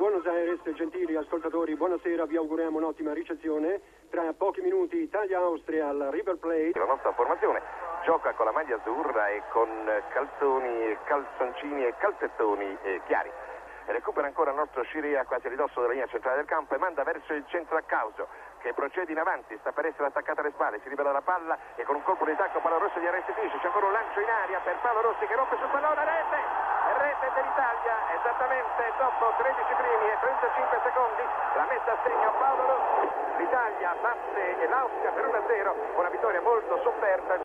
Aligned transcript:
Buenos 0.00 0.24
Aires, 0.24 0.60
gentili 0.76 1.14
ascoltatori, 1.14 1.76
buonasera, 1.76 2.24
vi 2.24 2.38
auguriamo 2.38 2.78
un'ottima 2.78 3.12
ricezione. 3.12 3.82
Tra 4.08 4.32
pochi 4.32 4.62
minuti 4.62 4.96
Italia-Austria 4.96 5.88
al 5.88 6.08
River 6.10 6.38
Plate. 6.38 6.72
La 6.78 6.86
nostra 6.86 7.12
formazione 7.12 7.60
gioca 8.04 8.32
con 8.32 8.46
la 8.46 8.52
maglia 8.52 8.76
azzurra 8.76 9.28
e 9.28 9.42
con 9.52 9.68
calzoni, 10.08 10.96
calzoncini 11.04 11.84
e 11.84 11.94
calzettoni 11.98 12.78
eh, 12.80 13.02
chiari. 13.04 13.30
Recupera 13.92 14.26
ancora 14.26 14.52
il 14.52 14.56
nostro 14.56 14.82
Scirea 14.84 15.26
quasi 15.26 15.48
a 15.48 15.50
ridosso 15.50 15.82
della 15.82 15.92
linea 15.92 16.06
centrale 16.06 16.36
del 16.36 16.46
campo 16.46 16.74
e 16.74 16.78
manda 16.78 17.02
verso 17.02 17.34
il 17.34 17.44
centro 17.48 17.76
a 17.76 17.82
causo 17.82 18.26
che 18.60 18.72
procede 18.72 19.12
in 19.12 19.18
avanti, 19.18 19.54
sta 19.60 19.72
per 19.72 19.84
essere 19.84 20.06
attaccata 20.06 20.40
alle 20.40 20.52
spalle, 20.52 20.80
si 20.82 20.88
libera 20.88 21.12
la 21.12 21.20
palla 21.20 21.58
e 21.76 21.84
con 21.84 21.96
un 21.96 22.02
colpo 22.04 22.24
di 22.24 22.34
tacco 22.36 22.60
Paolo 22.60 22.78
Rossi 22.78 23.00
gli 23.00 23.06
restituisce, 23.06 23.58
c'è 23.58 23.66
ancora 23.66 23.84
un 23.84 23.92
lancio 23.92 24.20
in 24.20 24.30
aria 24.30 24.60
per 24.60 24.76
Paolo 24.80 25.02
Rossi 25.02 25.26
che 25.26 25.34
rompe 25.36 25.58
sul 25.58 25.68
pallone, 25.68 26.04
rete! 26.04 26.68
Rete 26.90 27.30
dell'Italia, 27.34 27.99
dopo 28.96 29.32
13 29.36 29.74
primi 29.74 30.06
e 30.10 30.16
35 30.20 30.80
secondi, 30.82 31.22
la 31.54 31.66
messa 31.68 31.92
a 31.92 31.98
segno 32.02 32.32
Paolo. 32.38 32.74
L'Italia 33.36 33.94
batte 34.00 34.66
l'Austria 34.68 35.10
per 35.12 35.24
1-0, 35.26 35.96
una 35.96 36.08
vittoria 36.08 36.40
molto 36.40 36.78
sofferta, 36.82 37.38